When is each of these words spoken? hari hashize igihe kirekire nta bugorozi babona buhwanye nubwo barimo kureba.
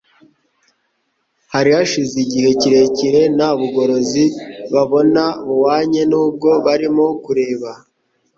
hari 1.53 1.69
hashize 1.77 2.15
igihe 2.25 2.49
kirekire 2.59 3.21
nta 3.35 3.49
bugorozi 3.59 4.23
babona 4.73 5.23
buhwanye 5.45 6.01
nubwo 6.11 6.49
barimo 6.65 7.05
kureba. 7.23 7.69